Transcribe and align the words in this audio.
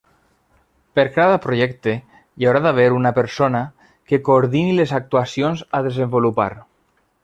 Per 0.99 1.03
cada 1.17 1.35
projecte 1.43 1.93
hi 1.97 2.47
haurà 2.49 2.63
d'haver 2.65 2.87
una 3.03 3.13
persona 3.21 3.63
que 4.11 4.23
coordini 4.31 4.77
les 4.83 4.99
actuacions 5.03 5.67
a 5.81 5.89
desenvolupar. 5.93 6.53